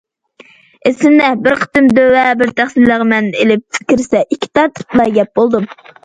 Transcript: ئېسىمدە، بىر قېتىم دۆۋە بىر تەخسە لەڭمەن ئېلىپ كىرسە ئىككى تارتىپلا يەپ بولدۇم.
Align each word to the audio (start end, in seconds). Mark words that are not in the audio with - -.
ئېسىمدە، 0.89 1.25
بىر 1.47 1.57
قېتىم 1.63 1.89
دۆۋە 1.99 2.23
بىر 2.39 2.51
تەخسە 2.59 2.85
لەڭمەن 2.91 3.27
ئېلىپ 3.43 3.81
كىرسە 3.91 4.23
ئىككى 4.23 4.49
تارتىپلا 4.61 5.05
يەپ 5.19 5.31
بولدۇم. 5.41 5.69